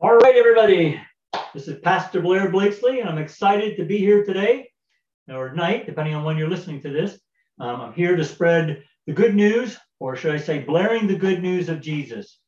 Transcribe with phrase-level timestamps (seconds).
[0.00, 1.00] All right, everybody.
[1.52, 4.70] This is Pastor Blair Blakesley, and I'm excited to be here today
[5.28, 7.18] or night, depending on when you're listening to this.
[7.58, 11.42] Um, I'm here to spread the good news, or should I say, blaring the good
[11.42, 12.38] news of Jesus.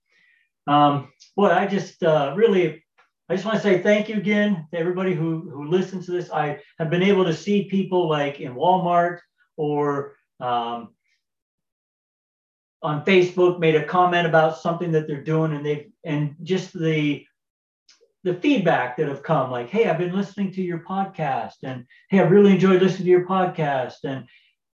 [0.69, 2.85] Um, boy, I just uh, really,
[3.29, 6.31] I just want to say thank you again to everybody who who listens to this.
[6.31, 9.19] I have been able to see people like in Walmart
[9.57, 10.91] or um,
[12.81, 17.27] on Facebook made a comment about something that they're doing, and they and just the
[18.25, 22.19] the feedback that have come like hey i've been listening to your podcast and hey
[22.19, 24.25] i really enjoyed listening to your podcast and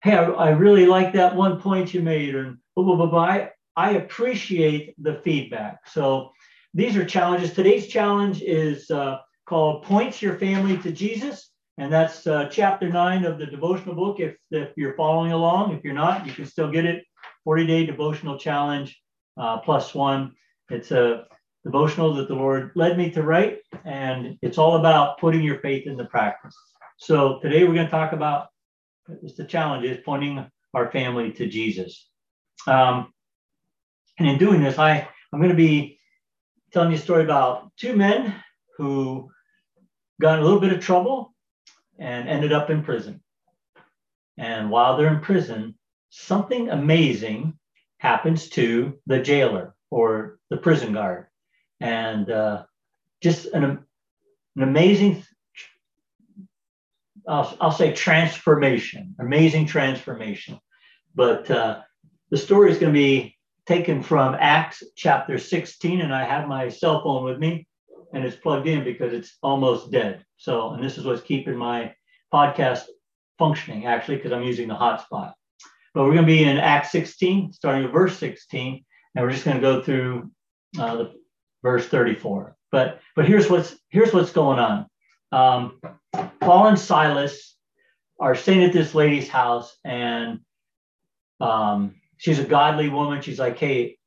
[0.03, 3.23] hey i, I really like that one point you made and blah blah blah, blah.
[3.23, 5.87] I, I appreciate the feedback.
[5.87, 6.31] So
[6.73, 7.53] these are challenges.
[7.53, 13.25] Today's challenge is uh, called points your family to jesus and that's uh, chapter 9
[13.25, 14.19] of the devotional book.
[14.19, 17.03] If, if you're following along if you're not you can still get it.
[17.43, 19.01] 40 day devotional challenge
[19.37, 20.33] uh, plus one.
[20.69, 21.25] It's a
[21.63, 25.87] devotional that the Lord led me to write, and it's all about putting your faith
[25.87, 26.55] into practice.
[26.97, 28.47] So today we're going to talk about
[29.23, 32.07] it's the challenge is pointing our family to Jesus.
[32.67, 33.11] Um,
[34.19, 35.99] and in doing this, I I'm going to be
[36.71, 38.35] telling you a story about two men
[38.77, 39.29] who
[40.21, 41.33] got in a little bit of trouble
[41.99, 43.21] and ended up in prison.
[44.37, 45.75] And while they're in prison,
[46.09, 47.57] something amazing
[47.97, 51.27] happens to the jailer or the prison guard
[51.81, 52.63] and uh,
[53.21, 53.83] just an, an
[54.55, 55.23] amazing,
[57.27, 60.59] I'll, I'll say transformation, amazing transformation.
[61.13, 61.81] But uh,
[62.29, 66.69] the story is going to be taken from Acts chapter 16, and I have my
[66.69, 67.67] cell phone with me
[68.13, 70.25] and it's plugged in because it's almost dead.
[70.37, 71.93] So, and this is what's keeping my
[72.33, 72.83] podcast
[73.37, 75.33] functioning actually, because I'm using the hotspot.
[75.93, 78.83] But we're going to be in Acts 16, starting at verse 16,
[79.15, 80.31] and we're just going to go through
[80.79, 81.13] uh, the
[81.63, 82.55] verse 34.
[82.71, 84.87] But but here's what's here's what's going on.
[85.31, 85.81] Um,
[86.39, 87.55] Paul and Silas
[88.19, 90.39] are staying at this lady's house, and
[91.39, 93.21] um, she's a godly woman.
[93.21, 93.97] She's like, "Hey,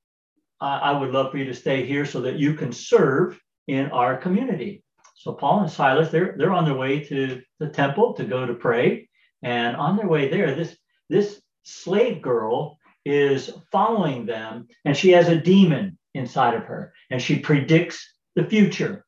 [0.61, 3.91] I, I would love for you to stay here so that you can serve in
[3.91, 4.83] our community."
[5.17, 8.55] So Paul and Silas, they're they're on their way to the temple to go to
[8.55, 9.09] pray,
[9.43, 10.77] and on their way there, this
[11.11, 17.21] this slave girl is following them, and she has a demon inside of her and
[17.21, 19.05] she predicts the future.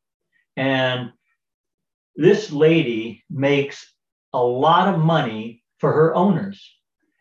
[0.56, 1.12] And
[2.16, 3.92] this lady makes
[4.32, 6.74] a lot of money for her owners.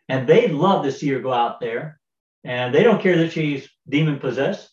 [0.08, 2.00] And they love to see her go out there.
[2.44, 4.70] And they don't care that she's demon possessed.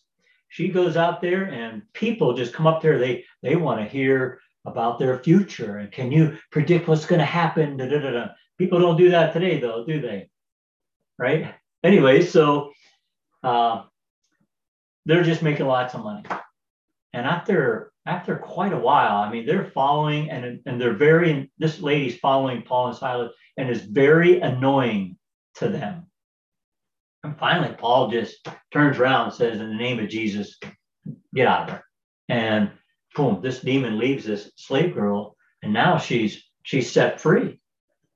[0.48, 2.98] She goes out there and people just come up there.
[2.98, 5.78] They they want to hear about their future.
[5.78, 7.76] And can you predict what's going to happen?
[7.76, 8.28] Da, da, da.
[8.56, 10.30] People don't do that today, though, do they?
[11.18, 11.54] Right?
[11.82, 12.70] Anyway, so
[13.42, 13.82] uh,
[15.06, 16.22] they're just making lots of money.
[17.12, 21.80] And after after quite a while, I mean, they're following and and they're very this
[21.80, 25.16] lady's following Paul and Silas and is very annoying
[25.56, 26.06] to them.
[27.22, 30.58] And finally, Paul just turns around and says, "In the name of Jesus,
[31.34, 31.84] get out of there."
[32.28, 32.72] And
[33.14, 37.60] boom, this demon leaves this slave girl, and now she's she's set free.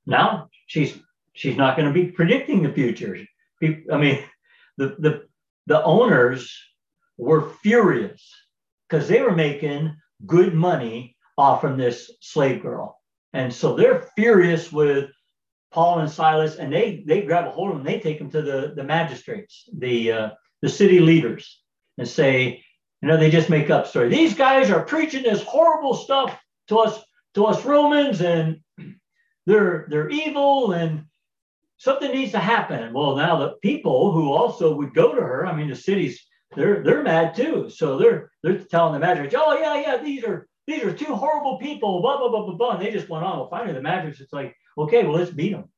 [0.06, 0.98] Now she's
[1.34, 3.16] she's not going to be predicting the future.
[3.62, 4.24] I mean,
[4.76, 5.28] the the
[5.66, 6.52] the owners
[7.18, 8.32] were furious
[8.88, 9.94] because they were making
[10.26, 12.98] good money off from this slave girl.
[13.32, 15.10] And so they're furious with
[15.70, 17.84] Paul and Silas, and they they grab a hold of them.
[17.84, 20.30] They take them to the the magistrates, the uh,
[20.62, 21.60] the city leaders,
[21.98, 22.64] and say,
[23.02, 24.08] you know, they just make up story.
[24.08, 27.02] These guys are preaching this horrible stuff to us
[27.34, 28.60] to us Romans, and
[29.44, 31.04] they're they're evil, and
[31.76, 32.94] something needs to happen.
[32.94, 36.26] Well, now the people who also would go to her, I mean, the city's
[36.56, 37.70] they're they're mad too.
[37.70, 41.58] So they're they're telling the magistrates, oh yeah, yeah, these are these are two horrible
[41.58, 42.70] people, blah blah blah blah blah.
[42.72, 43.38] And they just went on.
[43.38, 45.70] Well, finally the magistrates, it's like, okay, well let's beat them.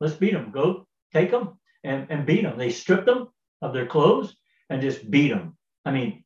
[0.00, 0.50] Let's beat them.
[0.50, 2.58] Go take them and, and beat them.
[2.58, 3.28] They stripped them
[3.62, 4.36] of their clothes
[4.68, 5.56] and just beat them.
[5.84, 6.24] I mean,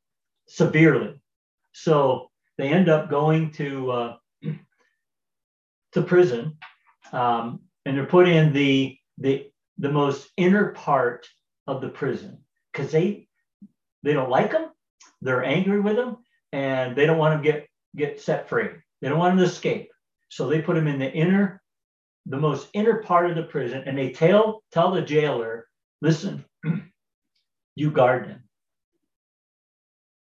[0.48, 1.20] severely.
[1.72, 4.16] So they end up going to uh,
[5.92, 6.56] to prison,
[7.12, 11.26] um, and they're put in the the the most inner part
[11.66, 12.38] of the prison
[12.72, 13.27] because they
[14.02, 14.70] they don't like them,
[15.20, 16.18] they're angry with them,
[16.52, 18.68] and they don't want to get get set free.
[19.00, 19.90] They don't want them to escape.
[20.28, 21.62] So they put them in the inner,
[22.26, 25.66] the most inner part of the prison, and they tell tell the jailer,
[26.00, 26.44] listen,
[27.74, 28.44] you guard them.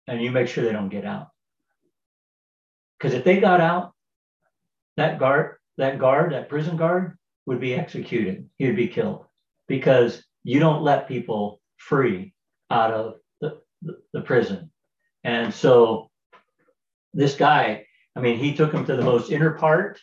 [0.09, 1.29] And you make sure they don't get out.
[2.99, 3.93] Because if they got out,
[4.97, 8.49] that guard, that guard, that prison guard would be executed.
[8.59, 9.25] He would be killed
[9.69, 12.35] because you don't let people free
[12.71, 13.17] out of
[14.13, 14.71] the, prison.
[15.25, 16.11] And so
[17.15, 20.01] this guy, I mean, he took him to the most inner part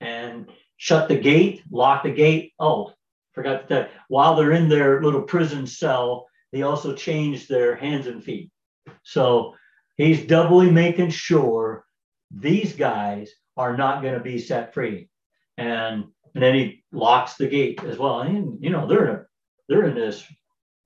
[0.00, 2.52] and shut the gate, locked the gate.
[2.58, 2.92] Oh,
[3.32, 8.22] forgot that while they're in their little prison cell, they also changed their hands and
[8.22, 8.50] feet.
[9.02, 9.54] So
[9.96, 11.84] he's doubly making sure
[12.30, 15.08] these guys are not going to be set free.
[15.58, 18.20] And and then he locks the gate as well.
[18.20, 19.22] And you know, they're in a,
[19.68, 20.24] they're in this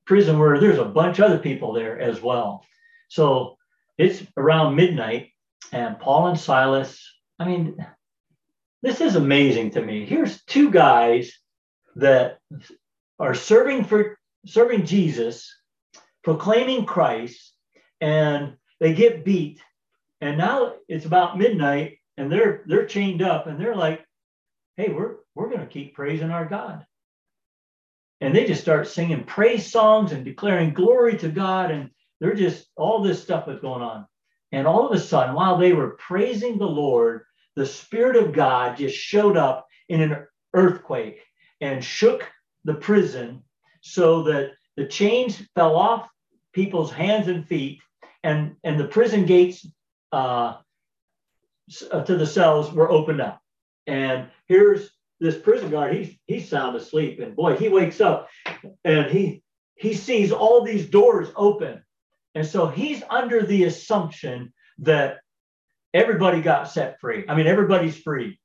[0.07, 2.65] prison where there's a bunch of other people there as well.
[3.09, 3.57] So
[3.99, 5.31] it's around midnight,
[5.73, 7.03] and Paul and Silas,
[7.39, 7.77] I mean,
[8.83, 10.07] this is amazing to me.
[10.07, 11.33] Here's two guys
[11.97, 12.39] that
[13.19, 15.53] are serving for serving Jesus,
[16.23, 17.53] proclaiming Christ,
[18.01, 19.61] and they get beat.
[20.21, 24.05] And now it's about midnight, and they're they're chained up, and they're like,
[24.77, 26.87] "Hey, we're we're going to keep praising our God."
[28.21, 31.91] And they just start singing praise songs and declaring glory to God, and
[32.21, 34.07] they're just all this stuff was going on.
[34.53, 37.23] And all of a sudden, while they were praising the Lord,
[37.57, 41.21] the Spirit of God just showed up in an earthquake
[41.61, 42.31] and shook
[42.65, 43.43] the prison
[43.83, 46.09] so that the chains fell off
[46.53, 47.81] people's hands and feet,
[48.23, 49.67] and, and the prison gates
[50.13, 50.55] uh,
[51.91, 53.41] uh, to the cells were opened up.
[53.87, 54.91] And here's
[55.21, 57.21] this prison guard, he's, he's sound asleep.
[57.21, 58.29] And boy, he wakes up
[58.85, 59.43] and he,
[59.75, 61.83] he sees all these doors open.
[62.35, 65.19] And so he's under the assumption that
[65.95, 67.25] everybody got set free.
[67.29, 68.39] I mean, everybody's free.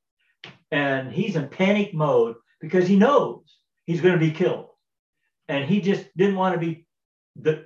[0.71, 4.67] And he's in panic mode because he knows he's going to be killed.
[5.49, 6.85] And he just didn't want to be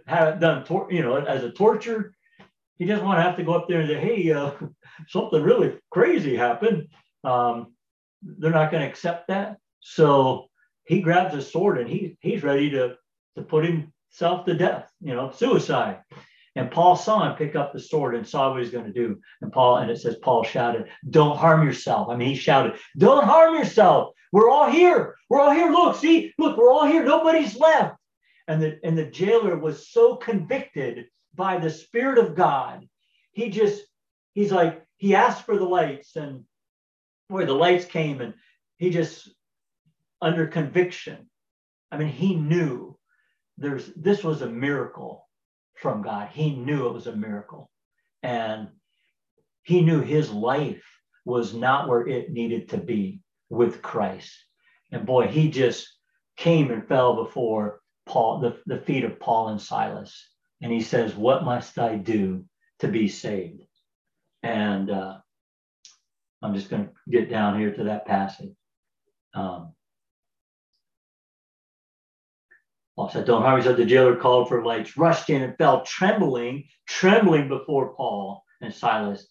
[0.08, 2.14] have it done, tor- you know, as a torture.
[2.78, 4.52] He doesn't want to have to go up there and say, hey, uh,
[5.08, 6.88] something really crazy happened.
[7.24, 7.75] Um,
[8.26, 9.58] they're not going to accept that.
[9.80, 10.50] So
[10.86, 12.96] he grabs a sword and he, he's ready to,
[13.36, 16.00] to put himself to death, you know, suicide.
[16.56, 19.20] And Paul saw him pick up the sword and saw what he's going to do.
[19.42, 22.10] And Paul, and it says, Paul shouted, Don't harm yourself.
[22.10, 24.14] I mean, he shouted, Don't harm yourself.
[24.32, 25.16] We're all here.
[25.30, 25.70] We're all here.
[25.70, 27.04] Look, see, look, we're all here.
[27.04, 27.98] Nobody's left.
[28.48, 32.88] And the, and the jailer was so convicted by the Spirit of God.
[33.34, 33.84] He just,
[34.34, 36.46] he's like, he asked for the lights, and
[37.30, 38.34] boy, the lights came, and
[38.78, 39.30] he just,
[40.22, 41.30] under conviction,
[41.92, 42.98] I mean, he knew
[43.58, 45.28] there's this was a miracle
[45.76, 46.30] from God.
[46.32, 47.70] He knew it was a miracle.
[48.24, 48.70] And
[49.64, 50.84] he knew his life
[51.26, 54.34] was not where it needed to be with Christ.
[54.92, 55.88] And boy, he just
[56.38, 60.30] came and fell before Paul, the, the feet of Paul and Silas.
[60.62, 62.46] And he says, What must I do
[62.80, 63.64] to be saved?
[64.44, 65.18] And uh,
[66.46, 68.54] I'm just going to get down here to that passage.
[69.34, 69.74] Um,
[72.96, 73.78] Paul said, Don't harm yourself.
[73.78, 79.28] The jailer called for lights, rushed in and fell trembling, trembling before Paul and Silas.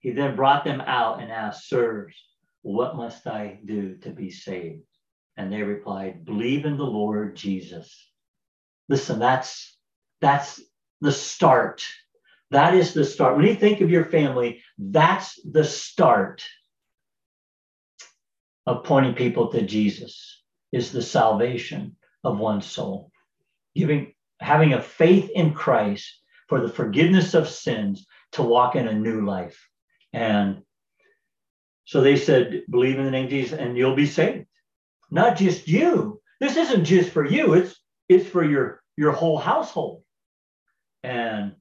[0.00, 2.14] He then brought them out and asked, Sirs,
[2.62, 4.82] what must I do to be saved?
[5.36, 8.10] And they replied, Believe in the Lord Jesus.
[8.88, 9.76] Listen, that's
[10.20, 10.60] that's
[11.00, 11.84] the start.
[12.50, 13.36] That is the start.
[13.36, 16.44] When you think of your family, that's the start
[18.66, 20.42] of pointing people to Jesus,
[20.72, 23.10] is the salvation of one's soul.
[23.74, 28.94] Giving, having a faith in Christ for the forgiveness of sins to walk in a
[28.94, 29.68] new life.
[30.12, 30.62] And
[31.84, 34.46] so they said, believe in the name of Jesus and you'll be saved.
[35.10, 36.20] Not just you.
[36.40, 37.74] This isn't just for you, it's
[38.08, 40.02] it's for your your whole household.
[41.02, 41.54] And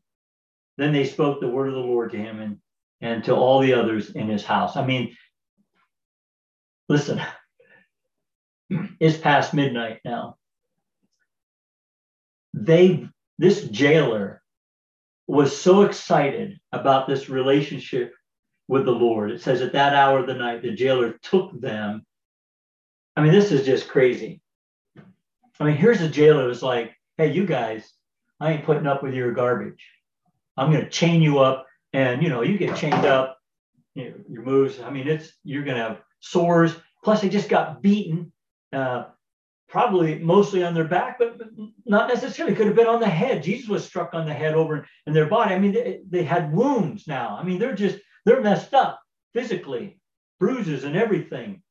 [0.78, 2.58] then they spoke the word of the Lord to him and
[3.02, 4.76] and to all the others in his house.
[4.76, 5.16] I mean,
[6.90, 7.22] listen,
[9.00, 10.38] it's past midnight now
[12.66, 13.08] they
[13.38, 14.42] this jailer
[15.28, 18.14] was so excited about this relationship
[18.68, 19.32] with the Lord.
[19.32, 22.06] It says at that hour of the night, the jailer took them.
[23.16, 24.42] I mean, this is just crazy.
[25.60, 27.92] I mean, here's a jailer who's like, hey, you guys,
[28.40, 29.86] I ain't putting up with your garbage.
[30.58, 31.66] I'm going to chain you up.
[31.94, 33.38] And, you know, you get chained up,
[33.96, 34.80] you know, your moves.
[34.82, 36.76] I mean, it's, you're going to have sores.
[37.04, 38.32] Plus, they just got beaten.
[38.74, 39.06] Uh,
[39.70, 41.38] probably mostly on their back, but
[41.86, 42.56] not necessarily.
[42.56, 43.44] Could have been on the head.
[43.44, 45.54] Jesus was struck on the head over in their body.
[45.54, 47.38] I mean, they, they had wounds now.
[47.40, 49.00] I mean, they're just, they're messed up
[49.34, 50.00] physically,
[50.40, 51.62] bruises and everything.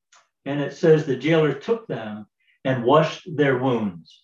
[0.45, 2.27] And it says the jailer took them
[2.65, 4.23] and washed their wounds.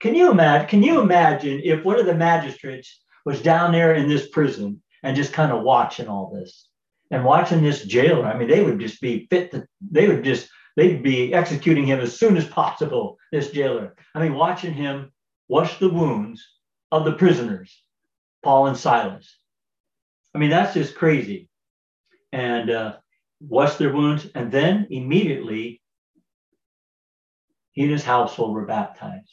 [0.00, 0.68] Can you imagine?
[0.68, 5.16] Can you imagine if one of the magistrates was down there in this prison and
[5.16, 6.68] just kind of watching all this
[7.10, 8.26] and watching this jailer?
[8.26, 12.00] I mean, they would just be fit to, they would just they'd be executing him
[12.00, 13.94] as soon as possible, this jailer.
[14.14, 15.12] I mean, watching him
[15.48, 16.44] wash the wounds
[16.90, 17.82] of the prisoners,
[18.42, 19.36] Paul and Silas.
[20.34, 21.48] I mean, that's just crazy.
[22.32, 22.96] And uh,
[23.40, 24.26] washed their wounds.
[24.34, 25.80] And then immediately,
[27.72, 29.30] he and his household were baptized.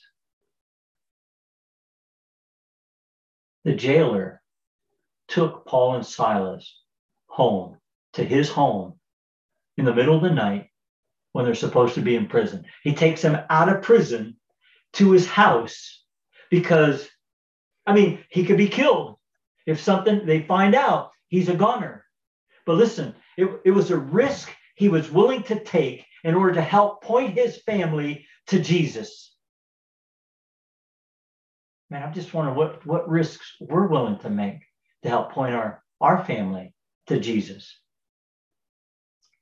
[3.63, 4.41] The jailer
[5.27, 6.79] took Paul and Silas
[7.27, 7.77] home
[8.13, 8.99] to his home
[9.77, 10.69] in the middle of the night
[11.31, 12.65] when they're supposed to be in prison.
[12.83, 14.37] He takes them out of prison
[14.93, 16.03] to his house
[16.49, 17.07] because,
[17.85, 19.17] I mean, he could be killed
[19.65, 22.05] if something they find out he's a goner.
[22.65, 26.61] But listen, it, it was a risk he was willing to take in order to
[26.61, 29.30] help point his family to Jesus.
[31.91, 34.61] Man, I'm just wondering what, what risks we're willing to make
[35.03, 36.73] to help point our, our family
[37.07, 37.77] to Jesus.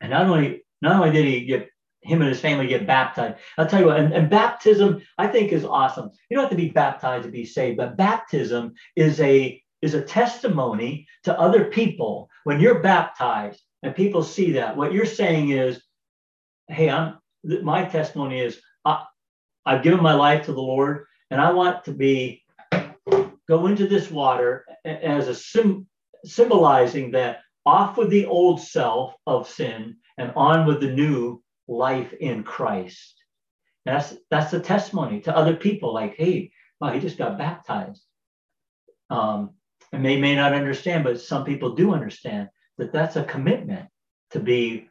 [0.02, 1.70] And not only not only did he get
[2.02, 3.38] him and his family get baptized.
[3.58, 6.10] I'll tell you what, and, and, baptism I think is awesome.
[6.30, 10.02] You don't have to be baptized to be saved, but baptism is a is a
[10.02, 12.30] testimony to other people.
[12.46, 15.84] When you're baptized and people see that, what you're saying is,
[16.68, 19.04] hey, I'm my testimony is I,
[19.66, 22.44] I've given my life to the Lord, and I want to be
[23.48, 25.88] go into this water as a sim,
[26.24, 32.14] symbolizing that off with the old self of sin and on with the new life
[32.14, 33.16] in Christ.
[33.86, 38.04] That's that's the testimony to other people, like, hey, wow, he just got baptized.
[39.10, 39.52] Um,
[39.92, 43.90] and they may not understand, but some people do understand that that's a commitment
[44.32, 44.88] to be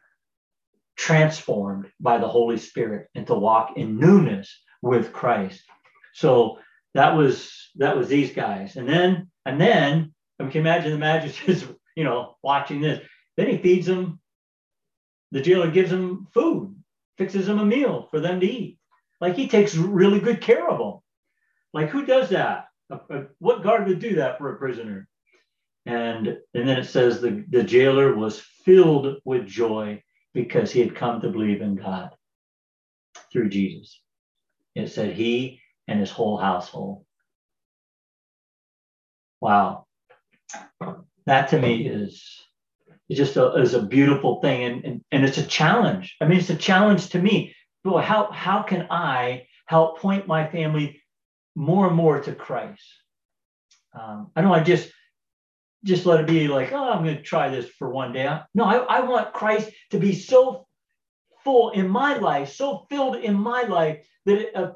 [0.97, 5.63] transformed by the Holy Spirit and to walk in newness with Christ.
[6.19, 6.59] So
[6.95, 11.65] that was that was these guys, and then and then we can imagine the magistrates,
[11.95, 12.99] you know, watching this.
[13.37, 14.19] Then he feeds them.
[15.31, 16.75] The jailer gives them food,
[17.17, 18.79] fixes them a meal for them to eat.
[19.21, 20.99] Like he takes really good care of them.
[21.73, 22.65] Like who does that?
[23.37, 25.07] What guard would do that for a prisoner?
[25.85, 30.95] And, and then it says the, the jailer was filled with joy because he had
[30.95, 32.09] come to believe in God
[33.31, 34.01] through Jesus.
[34.75, 37.05] It said he and his whole household.
[39.41, 39.85] Wow.
[41.25, 42.23] That to me is,
[43.09, 44.63] is just a, is a beautiful thing.
[44.63, 46.15] And, and, and it's a challenge.
[46.21, 47.55] I mean, it's a challenge to me.
[47.83, 51.01] Boy, how, how can I help point my family
[51.55, 52.83] more and more to Christ?
[53.99, 54.91] Um, I know I just
[55.85, 58.39] just let it be like, oh, I'm going to try this for one day.
[58.53, 60.67] No, I, I want Christ to be so
[61.43, 64.71] full in my life, so filled in my life that it uh,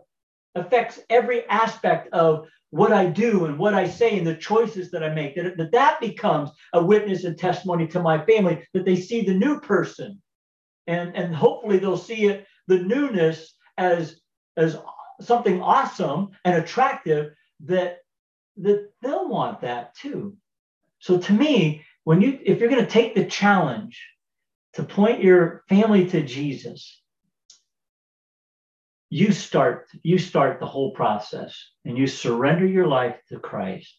[0.56, 5.04] affects every aspect of what I do and what I say and the choices that
[5.04, 5.36] I make.
[5.36, 9.34] That, that that becomes a witness and testimony to my family that they see the
[9.34, 10.22] new person,
[10.88, 14.20] and and hopefully they'll see it the newness as
[14.58, 14.78] as
[15.22, 17.34] something awesome and attractive
[17.66, 18.00] that
[18.58, 20.36] that they'll want that too.
[21.00, 24.04] So to me, when you if you're going to take the challenge
[24.74, 27.03] to point your family to Jesus,
[29.14, 31.56] you start you start the whole process
[31.86, 33.96] and you surrender your life to Christ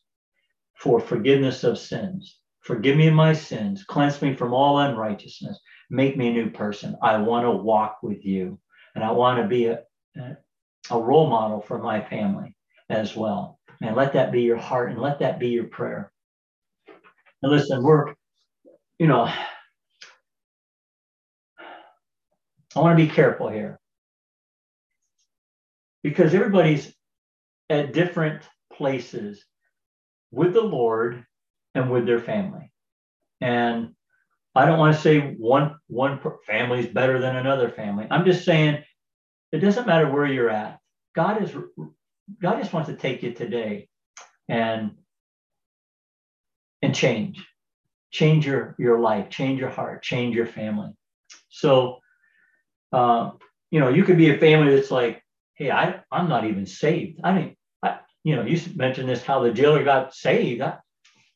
[0.76, 2.40] for forgiveness of sins.
[2.62, 6.96] Forgive me my sins, cleanse me from all unrighteousness, make me a new person.
[7.00, 8.58] I want to walk with you
[8.96, 9.84] and I want to be a,
[10.90, 12.56] a role model for my family
[12.90, 13.60] as well.
[13.80, 16.10] And let that be your heart and let that be your prayer.
[17.40, 18.14] And listen, we're,
[18.98, 19.30] you know,
[22.74, 23.78] I want to be careful here
[26.04, 26.94] because everybody's
[27.68, 28.42] at different
[28.72, 29.44] places
[30.30, 31.24] with the Lord
[31.74, 32.70] and with their family.
[33.40, 33.94] And
[34.54, 38.06] I don't want to say one one family is better than another family.
[38.08, 38.84] I'm just saying
[39.50, 40.78] it doesn't matter where you're at.
[41.16, 41.52] God is
[42.40, 43.88] God just wants to take you today
[44.48, 44.92] and
[46.82, 47.44] and change.
[48.12, 50.92] Change your, your life, change your heart, change your family.
[51.48, 51.98] So,
[52.92, 53.32] uh,
[53.72, 55.23] you know, you could be a family that's like,
[55.54, 57.20] hey, I, I'm not even saved.
[57.22, 60.78] I mean, I, you know, you mentioned this how the jailer got saved I,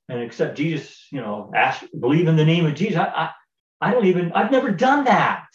[0.08, 2.96] and except Jesus, you know, ask, believe in the name of Jesus.
[2.96, 3.30] I, I,
[3.80, 5.46] I don't even, I've never done that.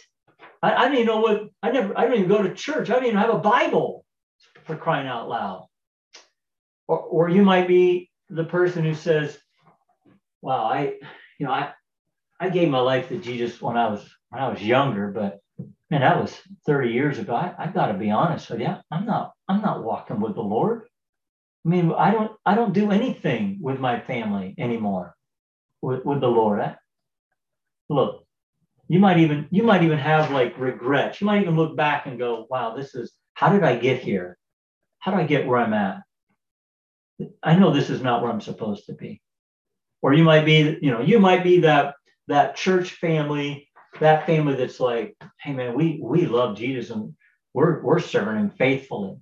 [0.62, 2.90] I, I don't even know what, I never, I don't even go to church.
[2.90, 4.06] I don't even have a Bible
[4.66, 5.68] for crying out loud.
[6.88, 9.38] Or, or you might be the person who says,
[10.42, 10.96] wow, I,
[11.40, 11.74] you know, I,
[12.40, 15.40] I gave my life to Jesus when I was when I was younger, but
[15.92, 17.36] man, that was 30 years ago.
[17.36, 18.76] I, I got to be honest with you.
[18.92, 20.84] I'm not I'm not walking with the Lord.
[21.66, 25.16] I mean, I don't I don't do anything with my family anymore
[25.82, 26.62] with, with the Lord.
[26.62, 26.78] I,
[27.90, 28.26] look,
[28.90, 31.22] you might even you might even have like regrets.
[31.22, 34.38] You might even look back and go, wow, this is how did I get here?
[35.00, 36.02] How do I get where I'm at?
[37.44, 39.22] I know this is not where I'm supposed to be.
[40.04, 41.96] or you might be, you know, you might be that
[42.30, 47.14] that church family, that family that's like, hey man, we we love Jesus and
[47.54, 49.18] we're we're serving him faithfully.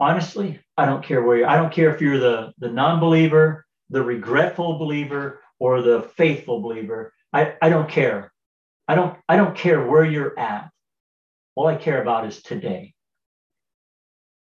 [0.00, 4.02] Honestly, I don't care where you I don't care if you're the the non-believer, the
[4.02, 7.12] regretful believer, or the faithful believer.
[7.32, 8.32] I, I don't care.
[8.88, 10.70] I don't I don't care where you're at.
[11.54, 12.94] All I care about is today.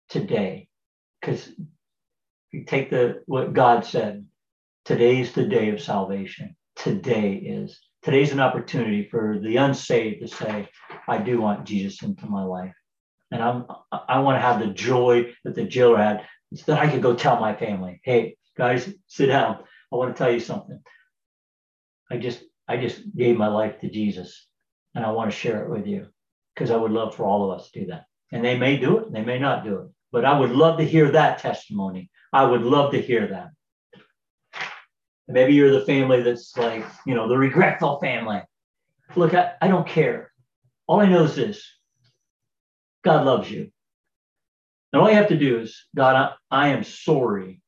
[0.08, 0.68] Today.
[1.20, 1.56] Because if
[2.52, 4.26] you take the what God said,
[4.84, 6.56] today's the day of salvation.
[6.76, 7.78] Today is.
[8.02, 10.68] Today's an opportunity for the unsaved to say,
[11.06, 12.74] I do want Jesus into my life.
[13.30, 16.90] And I'm I want to have the joy that the jailer had so that I
[16.90, 19.58] could go tell my family, hey, guys, sit down.
[19.92, 20.80] I want to tell you something.
[22.10, 24.46] I just I just gave my life to Jesus
[24.94, 26.08] and I want to share it with you
[26.54, 28.06] because I would love for all of us to do that.
[28.32, 30.84] And they may do it, they may not do it, but I would love to
[30.84, 32.10] hear that testimony.
[32.32, 33.50] I would love to hear that.
[35.30, 38.42] Maybe you're the family that's like, you know, the regretful family.
[39.16, 40.32] Look, I, I don't care.
[40.86, 41.64] All I know is this
[43.04, 43.70] God loves you.
[44.92, 47.62] And all you have to do is, God, I, I am sorry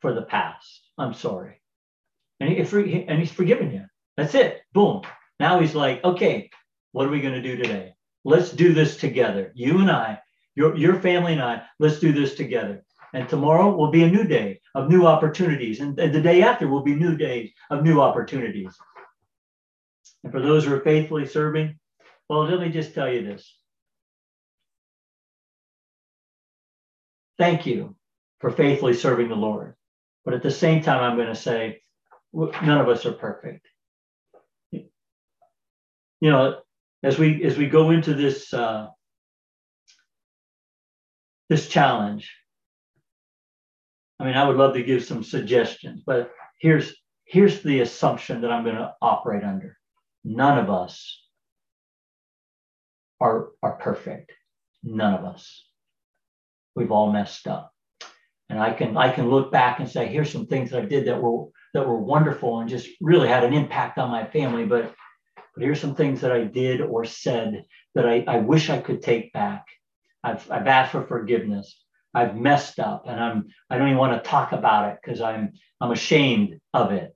[0.00, 0.88] for the past.
[0.96, 1.60] I'm sorry.
[2.38, 3.84] And, he, and he's forgiven you.
[4.16, 4.62] That's it.
[4.72, 5.02] Boom.
[5.40, 6.50] Now he's like, okay,
[6.92, 7.94] what are we going to do today?
[8.24, 9.52] Let's do this together.
[9.54, 10.20] You and I,
[10.54, 12.84] your, your family and I, let's do this together.
[13.16, 15.80] And tomorrow will be a new day of new opportunities.
[15.80, 18.76] And, and the day after will be new days of new opportunities.
[20.22, 21.78] And for those who are faithfully serving,
[22.28, 23.58] well, let me just tell you this.
[27.38, 27.96] Thank you
[28.40, 29.76] for faithfully serving the Lord.
[30.26, 31.80] But at the same time, I'm going to say,
[32.34, 33.66] none of us are perfect.
[34.72, 34.90] You
[36.20, 36.58] know,
[37.02, 38.88] as we as we go into this uh,
[41.48, 42.30] this challenge,
[44.18, 46.30] I mean, I would love to give some suggestions, but
[46.60, 46.94] here's
[47.24, 49.76] here's the assumption that I'm going to operate under.
[50.24, 51.22] None of us
[53.20, 54.32] are are perfect.
[54.82, 55.66] None of us.
[56.74, 57.72] We've all messed up.
[58.48, 61.06] And I can I can look back and say, here's some things that I did
[61.06, 64.64] that were that were wonderful and just really had an impact on my family.
[64.64, 64.94] But
[65.54, 69.02] but here's some things that I did or said that I, I wish I could
[69.02, 69.64] take back.
[70.22, 71.82] I've, I've asked for forgiveness.
[72.16, 75.52] I've messed up and I'm I don't even want to talk about it because I'm
[75.82, 77.14] I'm ashamed of it.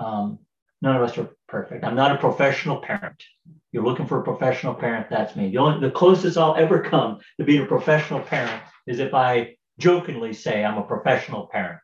[0.00, 0.40] Um,
[0.82, 1.84] none of us are perfect.
[1.84, 3.22] I'm not a professional parent.
[3.70, 5.50] You're looking for a professional parent, that's me.
[5.50, 9.54] The only the closest I'll ever come to being a professional parent is if I
[9.78, 11.78] jokingly say I'm a professional parent,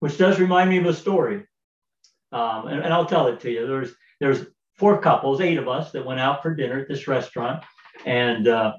[0.00, 1.44] which does remind me of a story.
[2.32, 3.66] Um, and, and I'll tell it to you.
[3.66, 7.62] There's there's four couples, eight of us, that went out for dinner at this restaurant,
[8.06, 8.72] and uh,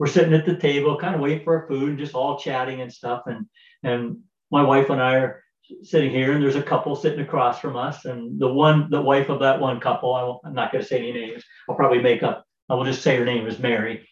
[0.00, 2.80] we're sitting at the table, kind of waiting for our food, and just all chatting
[2.80, 3.24] and stuff.
[3.26, 3.46] And
[3.82, 5.44] and my wife and I are
[5.82, 9.28] sitting here, and there's a couple sitting across from us, and the one, the wife
[9.28, 11.44] of that one couple, I am not going to say any names.
[11.68, 12.46] I'll probably make up.
[12.70, 14.08] I will just say her name is Mary.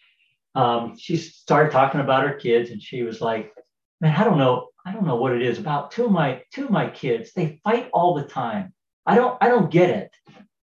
[0.53, 3.51] Um, she started talking about her kids, and she was like,
[3.99, 4.67] "Man, I don't know.
[4.85, 7.33] I don't know what it is about two of my two of my kids.
[7.33, 8.75] They fight all the time.
[9.07, 10.11] I don't I don't get it.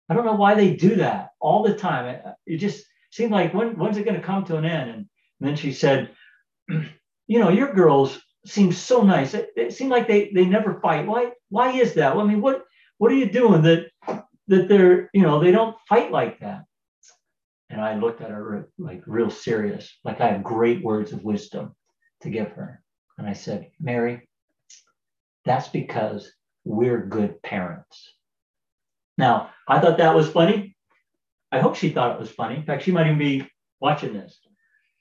[0.08, 2.06] I don't know why they do that all the time.
[2.06, 4.90] It, it just seemed like when, when's it going to come to an end?
[4.90, 5.06] And,
[5.42, 6.10] and, then she said,
[6.68, 9.34] you know, your girls seem so nice.
[9.34, 11.04] It, it like they they never fight.
[11.04, 12.16] Why why is that?
[12.16, 12.62] I mean, what
[12.98, 13.86] what are you doing that
[14.46, 16.62] that they're you know they don't fight like that?
[17.70, 21.74] And I looked at her like real serious, like I have great words of wisdom
[22.20, 22.80] to give her.
[23.18, 24.28] And I said, Mary,
[25.44, 26.30] that's because
[26.64, 28.14] we're good parents.
[29.18, 30.76] Now, I thought that was funny.
[31.50, 32.56] I hope she thought it was funny.
[32.56, 33.50] In fact, she might even be
[33.80, 34.38] watching this.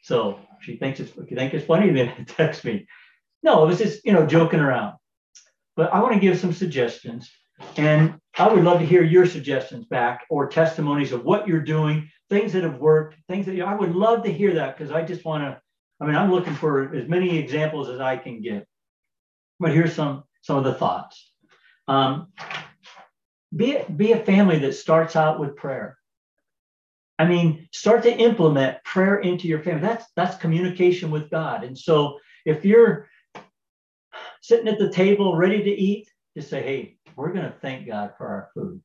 [0.01, 2.87] So she thinks it's you think it's funny, then text me.
[3.43, 4.95] No, it was just you know joking around.
[5.75, 7.31] But I want to give some suggestions,
[7.77, 12.09] and I would love to hear your suggestions back or testimonies of what you're doing,
[12.29, 15.03] things that have worked, things that you, I would love to hear that because I
[15.03, 15.59] just want to.
[15.99, 18.67] I mean, I'm looking for as many examples as I can get.
[19.59, 21.31] But here's some some of the thoughts.
[21.87, 22.27] Um,
[23.55, 25.97] be, be a family that starts out with prayer.
[27.21, 29.81] I mean, start to implement prayer into your family.
[29.81, 31.63] That's that's communication with God.
[31.63, 33.10] And so if you're
[34.41, 38.13] sitting at the table ready to eat, just say, hey, we're going to thank God
[38.17, 38.81] for our food.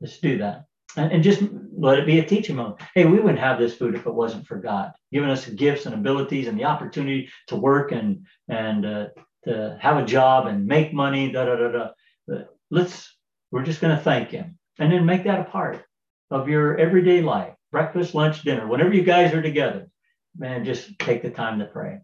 [0.00, 0.64] Let's do that.
[0.96, 1.40] And, and, just
[1.76, 2.80] let it be a teaching moment.
[2.96, 5.94] Hey, we wouldn't have this food if it wasn't for God giving us gifts and
[5.94, 9.06] abilities and the opportunity to work and and uh,
[9.44, 11.30] to have a job and make money.
[11.30, 12.42] Da da da da.
[12.72, 13.16] Let's
[13.52, 14.58] we're just going to thank him.
[14.80, 15.84] And then make that a part
[16.32, 19.88] of your everyday life breakfast, lunch, dinner, whenever you guys are together.
[20.36, 22.00] Man, just take the time to pray.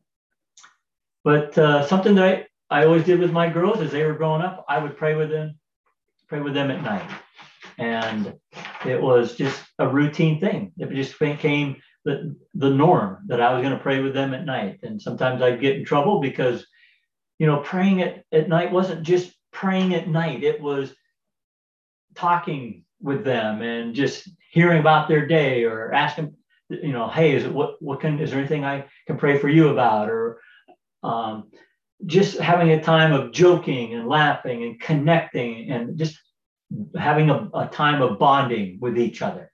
[1.22, 4.42] But uh, something that I, I always did with my girls as they were growing
[4.42, 5.58] up, I would pray with them,
[6.28, 7.08] pray with them at night.
[7.78, 8.34] And
[8.84, 10.72] it was just a routine thing.
[10.78, 14.44] It just became the, the norm that I was going to pray with them at
[14.44, 14.80] night.
[14.82, 16.66] And sometimes I'd get in trouble because,
[17.38, 20.92] you know, praying at, at night wasn't just praying at night, it was
[22.14, 26.32] talking with them and just hearing about their day or asking,
[26.70, 29.48] you know, hey, is it what, what can, is there anything I can pray for
[29.48, 30.08] you about?
[30.08, 30.38] Or
[31.02, 31.50] um,
[32.06, 36.16] just having a time of joking and laughing and connecting and just
[36.96, 39.50] having a, a time of bonding with each other.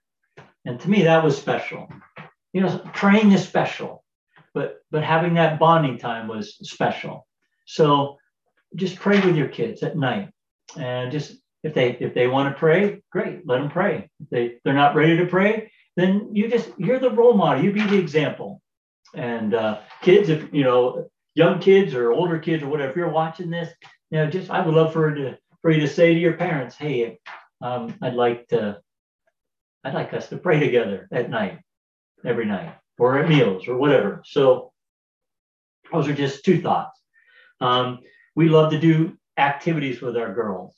[0.65, 1.89] And to me, that was special.
[2.53, 4.03] You know, praying is special,
[4.53, 7.25] but but having that bonding time was special.
[7.65, 8.17] So
[8.75, 10.29] just pray with your kids at night,
[10.77, 14.09] and just if they if they want to pray, great, let them pray.
[14.19, 17.63] If they they're not ready to pray, then you just you're the role model.
[17.63, 18.61] You be the example.
[19.13, 23.09] And uh, kids, if you know young kids or older kids or whatever, if you're
[23.09, 23.69] watching this,
[24.09, 26.75] you know, just I would love for to for you to say to your parents,
[26.75, 27.19] hey,
[27.61, 28.79] um, I'd like to,
[29.83, 31.59] I'd like us to pray together at night,
[32.25, 34.23] every night, or at meals or whatever.
[34.25, 34.71] So
[35.91, 36.99] those are just two thoughts.
[37.59, 37.99] Um,
[38.35, 40.75] we love to do activities with our girls.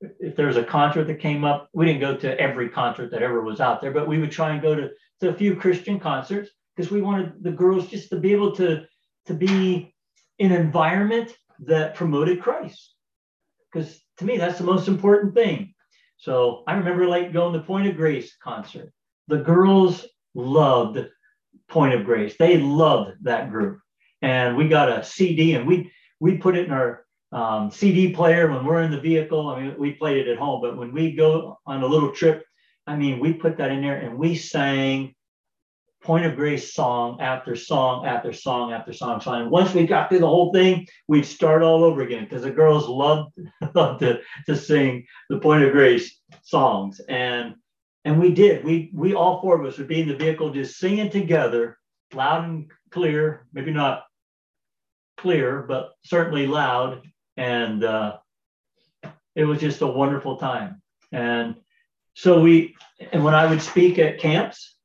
[0.00, 3.22] If there was a concert that came up, we didn't go to every concert that
[3.22, 5.98] ever was out there, but we would try and go to, to a few Christian
[5.98, 8.84] concerts because we wanted the girls just to be able to,
[9.26, 9.94] to be
[10.38, 12.94] in an environment that promoted Christ
[13.72, 15.74] because to me that's the most important thing.
[16.16, 18.92] So I remember like going to Point of Grace concert.
[19.28, 20.98] The girls loved
[21.68, 22.34] Point of Grace.
[22.38, 23.80] They loved that group,
[24.22, 28.50] and we got a CD and we we put it in our um, CD player
[28.50, 29.48] when we're in the vehicle.
[29.48, 32.44] I mean, we played it at home, but when we go on a little trip,
[32.86, 35.14] I mean, we put that in there and we sang
[36.02, 39.20] point of grace song after song after song after song.
[39.20, 42.42] So and once we got through the whole thing, we'd start all over again because
[42.42, 43.32] the girls loved,
[43.74, 47.00] loved to, to sing the point of grace songs.
[47.08, 47.54] And
[48.04, 48.64] and we did.
[48.64, 51.78] We we all four of us would be in the vehicle just singing together,
[52.14, 54.04] loud and clear, maybe not
[55.18, 57.02] clear, but certainly loud.
[57.38, 58.18] And uh,
[59.34, 60.82] it was just a wonderful time.
[61.12, 61.54] And
[62.14, 62.74] so we,
[63.12, 64.76] and when I would speak at camps,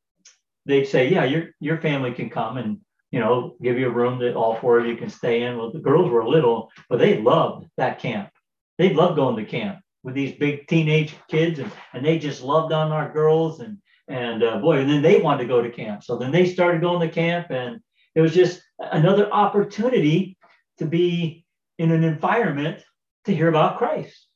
[0.66, 2.80] they'd say, yeah, your your family can come and
[3.12, 5.58] you know give you a room that all four of you can stay in.
[5.58, 8.30] Well, the girls were little, but they loved that camp.
[8.78, 12.72] They loved going to camp with these big teenage kids, and and they just loved
[12.72, 16.04] on our girls and and uh, boy, and then they wanted to go to camp.
[16.04, 17.80] So then they started going to camp, and
[18.16, 20.38] it was just another opportunity
[20.78, 21.43] to be
[21.78, 22.84] in an environment
[23.26, 24.28] to hear about Christ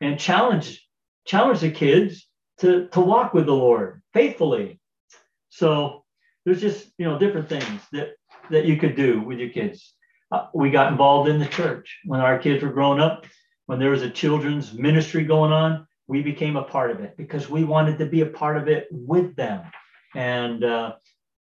[0.00, 0.82] and challenge
[1.26, 2.26] challenge the kids
[2.58, 4.80] to to walk with the Lord faithfully
[5.56, 6.04] so
[6.44, 8.10] there's just you know different things that
[8.50, 9.94] that you could do with your kids.
[10.30, 13.26] Uh, we got involved in the church when our kids were growing up.
[13.66, 17.50] When there was a children's ministry going on, we became a part of it because
[17.50, 19.64] we wanted to be a part of it with them.
[20.14, 20.94] And uh,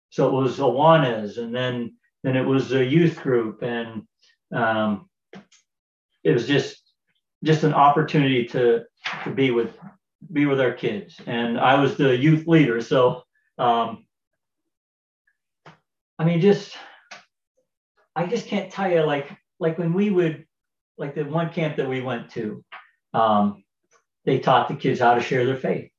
[0.09, 4.03] so it was Awanas, and then then it was a youth group, and
[4.53, 5.09] um,
[6.27, 6.81] it was just
[7.43, 8.83] just an opportunity to
[9.23, 9.71] to be with
[10.33, 11.15] be with our kids.
[11.25, 13.23] And I was the youth leader, so
[13.57, 14.05] um,
[16.19, 16.75] I mean, just
[18.13, 20.45] I just can't tell you like like when we would
[20.97, 22.63] like the one camp that we went to,
[23.13, 23.63] um,
[24.25, 25.89] they taught the kids how to share their faith,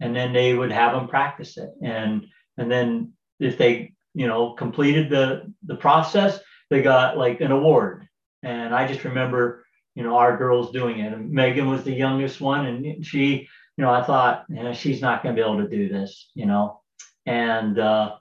[0.00, 2.26] and then they would have them practice it, and
[2.58, 6.40] and then if they you know completed the the process,
[6.70, 8.08] they got like an award,
[8.44, 11.12] and I just remember you know our girls doing it.
[11.12, 15.00] And Megan was the youngest one, and she you know, I thought, you know, she's
[15.00, 16.80] not going to be able to do this, you know,
[17.26, 18.16] and uh,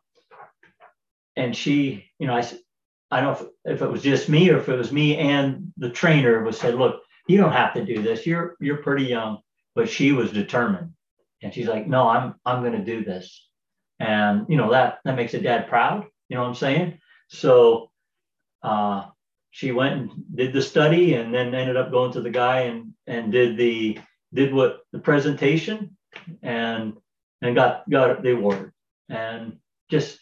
[1.36, 2.50] and she, you know, I
[3.12, 5.72] I don't know if, if it was just me or if it was me and
[5.78, 8.26] the trainer was said, look, you don't have to do this.
[8.26, 9.40] You're you're pretty young,
[9.76, 10.94] but she was determined,
[11.44, 13.48] and she's like, no, I'm I'm going to do this,
[14.00, 16.06] and you know that that makes a dad proud.
[16.30, 17.00] You know what I'm saying?
[17.30, 17.90] So.
[18.64, 19.08] Uh,
[19.54, 22.92] she went and did the study and then ended up going to the guy and
[23.06, 24.00] and did the
[24.34, 25.96] did what the presentation
[26.42, 26.98] and
[27.44, 28.74] and got got the award.
[29.10, 29.58] And
[29.92, 30.20] just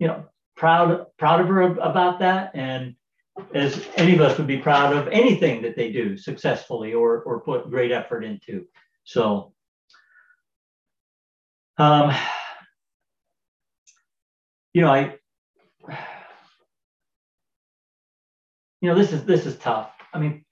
[0.00, 0.24] you know
[0.56, 2.50] proud proud of her about that.
[2.54, 2.96] And
[3.54, 7.42] as any of us would be proud of anything that they do successfully or or
[7.42, 8.66] put great effort into.
[9.04, 9.52] So
[11.78, 12.12] um
[14.72, 15.16] you know i
[18.84, 20.44] you know this is this is tough i mean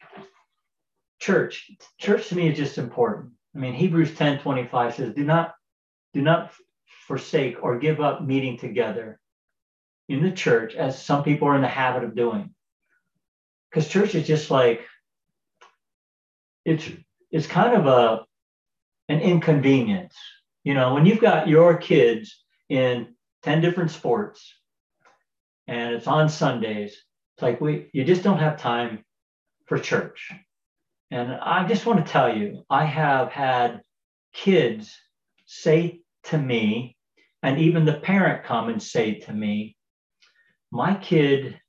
[1.23, 3.31] church, church to me is just important.
[3.55, 5.55] I mean, Hebrews 10 25 says, Do not,
[6.13, 6.53] do not
[7.07, 9.21] forsake or give up meeting together
[10.09, 12.53] in the church as some people are in the habit of doing.
[13.71, 14.81] because church is just like
[16.65, 16.91] it's
[17.31, 18.25] it's kind of a
[19.09, 20.17] an inconvenience.
[20.65, 23.15] You know, when you've got your kids in
[23.45, 24.55] 10 different sports
[25.69, 26.97] and it's on Sundays,
[27.43, 29.05] like we you just don't have time
[29.67, 30.33] for church.
[31.11, 33.83] And I just want to tell you, I have had
[34.33, 34.97] kids
[35.45, 36.97] say to me,
[37.43, 39.77] and even the parent come and say to me,
[40.71, 41.61] my kid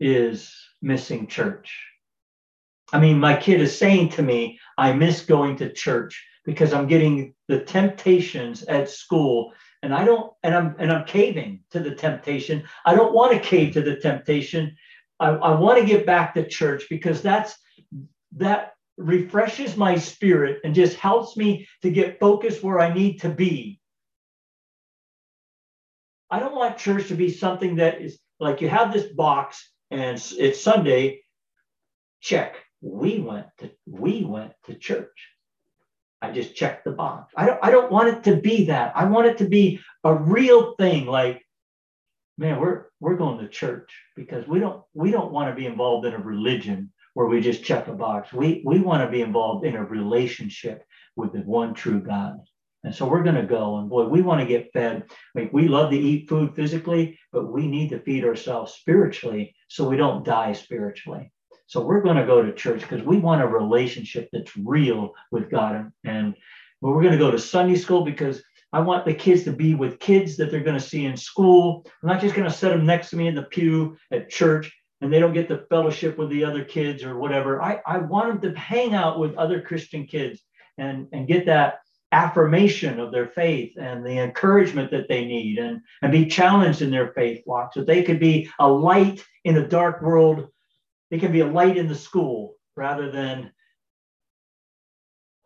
[0.00, 1.78] is missing church.
[2.92, 6.86] I mean, my kid is saying to me, I miss going to church because I'm
[6.86, 9.52] getting the temptations at school
[9.86, 12.64] and I don't and I'm and I'm caving to the temptation.
[12.84, 14.76] I don't want to cave to the temptation.
[15.20, 17.56] I, I want to get back to church because that's
[18.32, 23.28] that refreshes my spirit and just helps me to get focused where I need to
[23.28, 23.80] be.
[26.32, 30.20] I don't want church to be something that is like you have this box and
[30.36, 31.20] it's Sunday,
[32.20, 32.56] check.
[32.80, 35.28] We went to we went to church.
[36.22, 37.32] I just checked the box.
[37.36, 38.92] I don't I don't want it to be that.
[38.96, 41.42] I want it to be a real thing like
[42.38, 46.06] man, we're we're going to church because we don't we don't want to be involved
[46.06, 48.32] in a religion where we just check a box.
[48.32, 50.82] We we want to be involved in a relationship
[51.16, 52.38] with the one true God.
[52.84, 55.04] And so we're going to go and boy, we want to get fed.
[55.34, 59.88] Like we love to eat food physically, but we need to feed ourselves spiritually so
[59.88, 61.32] we don't die spiritually.
[61.66, 65.50] So we're going to go to church because we want a relationship that's real with
[65.50, 65.90] God.
[66.04, 66.34] And
[66.82, 69.74] but we're going to go to Sunday school because I want the kids to be
[69.74, 71.86] with kids that they're going to see in school.
[72.02, 74.72] I'm not just going to set them next to me in the pew at church
[75.00, 77.62] and they don't get the fellowship with the other kids or whatever.
[77.62, 80.40] I, I want them to hang out with other Christian kids
[80.78, 81.80] and, and get that
[82.12, 86.90] affirmation of their faith and the encouragement that they need and, and be challenged in
[86.90, 90.48] their faith walk so they could be a light in a dark world.
[91.10, 93.52] They can be a light in the school rather than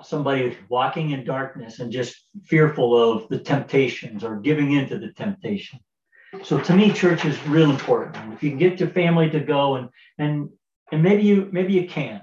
[0.03, 5.81] somebody walking in darkness and just fearful of the temptations or giving into the temptation.
[6.42, 8.33] So to me, church is real important.
[8.33, 10.49] If you can get your family to go and and
[10.92, 12.23] and maybe you maybe you can't.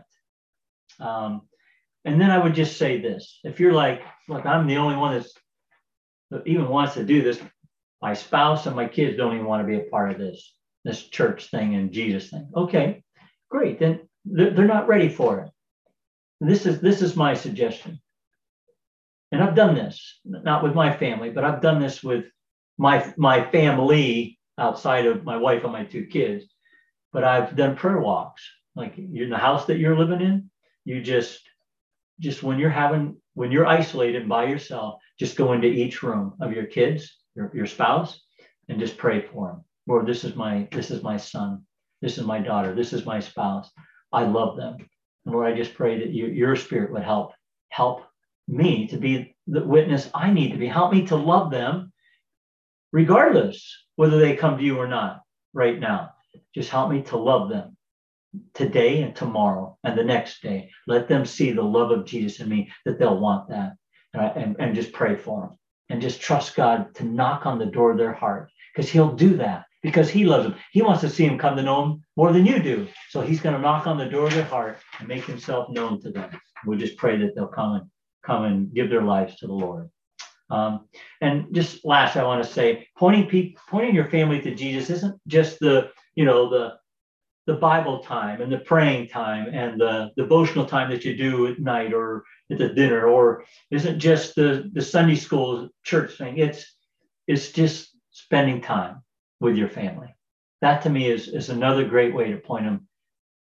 [0.99, 1.41] Um,
[2.05, 5.15] and then I would just say this: if you're like, look, I'm the only one
[5.15, 5.33] that's
[6.31, 7.39] that even wants to do this.
[8.01, 10.53] My spouse and my kids don't even want to be a part of this
[10.85, 12.49] this church thing and Jesus thing.
[12.55, 13.03] Okay,
[13.49, 13.79] great.
[13.79, 15.49] Then they're not ready for it.
[16.39, 17.99] This is this is my suggestion.
[19.31, 22.25] And I've done this, not with my family, but I've done this with
[22.77, 26.45] my my family outside of my wife and my two kids.
[27.11, 28.43] But I've done prayer walks.
[28.75, 30.51] Like in the house that you're living in,
[30.85, 31.41] you just
[32.19, 36.53] just when you're having when you're isolated by yourself, just go into each room of
[36.53, 38.19] your kids, your, your spouse,
[38.69, 39.63] and just pray for them.
[39.87, 41.66] Lord, this is my this is my son,
[42.01, 43.69] this is my daughter, this is my spouse.
[44.11, 44.77] I love them.
[45.25, 47.33] And Lord, I just pray that you, your spirit would help
[47.69, 48.03] help
[48.47, 50.67] me to be the witness I need to be.
[50.67, 51.91] Help me to love them
[52.91, 55.21] regardless whether they come to you or not
[55.53, 56.11] right now.
[56.55, 57.75] Just help me to love them
[58.53, 60.69] today and tomorrow and the next day.
[60.85, 63.73] Let them see the love of Jesus in me, that they'll want that.
[64.13, 65.57] And, and just pray for them
[65.89, 69.37] and just trust God to knock on the door of their heart because He'll do
[69.37, 70.55] that because He loves them.
[70.71, 72.87] He wants to see them come to know Him more than you do.
[73.09, 76.01] So He's going to knock on the door of their heart and make Himself known
[76.01, 76.29] to them.
[76.65, 77.89] We just pray that they'll come and
[78.23, 79.89] come and give their lives to the Lord.
[80.49, 80.87] Um,
[81.21, 85.19] and just last, I want to say, pointing people, pointing your family to Jesus isn't
[85.27, 86.77] just the, you know, the
[87.47, 91.59] the Bible time and the praying time and the devotional time that you do at
[91.59, 96.37] night or at the dinner, or isn't just the the Sunday school church thing.
[96.37, 96.75] It's
[97.25, 99.01] it's just spending time
[99.39, 100.13] with your family.
[100.61, 102.87] That to me is is another great way to point them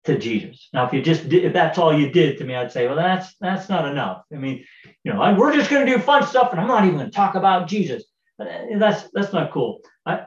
[0.05, 0.69] to Jesus.
[0.73, 2.97] Now, if you just did, if that's all you did to me, I'd say, well,
[2.97, 4.23] that's that's not enough.
[4.33, 4.65] I mean,
[5.05, 7.17] you know, we're just going to do fun stuff, and I'm not even going to
[7.17, 8.05] talk about Jesus.
[8.39, 8.47] Uh,
[8.79, 9.81] that's that's not cool.
[10.07, 10.27] I,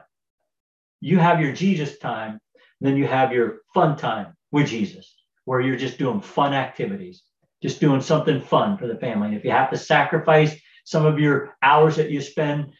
[1.00, 2.40] you have your Jesus time,
[2.80, 7.22] then you have your fun time with Jesus, where you're just doing fun activities,
[7.62, 9.34] just doing something fun for the family.
[9.34, 12.72] If you have to sacrifice some of your hours that you spend,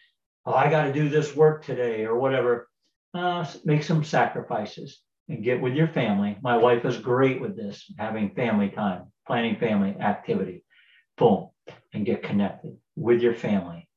[0.47, 2.69] oh, I got to do this work today or whatever,
[3.15, 6.37] uh, make some sacrifices and get with your family.
[6.43, 10.65] My wife is great with this, having family time, planning family activity.
[11.19, 11.51] Boom,
[11.93, 13.89] and get connected with your family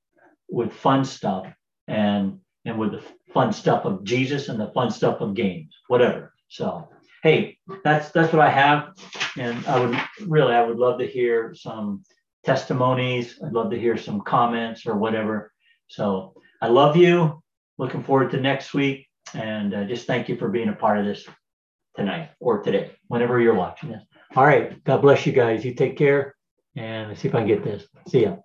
[0.50, 1.48] with fun stuff
[1.88, 6.34] and and with the fun stuff of Jesus and the fun stuff of games, whatever.
[6.48, 6.90] So,
[7.22, 8.94] hey, that's that's what I have,
[9.38, 12.04] and I would really I would love to hear some
[12.44, 13.40] testimonies.
[13.46, 15.52] I'd love to hear some comments or whatever.
[15.88, 17.44] So, I love you.
[17.78, 19.08] Looking forward to next week.
[19.34, 21.26] And uh, just thank you for being a part of this.
[21.96, 24.04] tonight or today, whenever you're watching this.
[24.36, 24.84] All right.
[24.84, 25.66] God bless you guys.
[25.66, 26.36] You take care
[26.76, 27.88] and let's see if I can get this.
[28.08, 28.38] See ya.